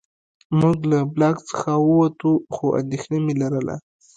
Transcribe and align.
موږ 0.59 0.77
له 0.91 0.99
بلاک 1.15 1.37
څخه 1.49 1.71
ووتو 1.87 2.31
خو 2.53 2.65
اندېښنه 2.81 3.17
مې 3.25 3.33
لرله 3.41 3.75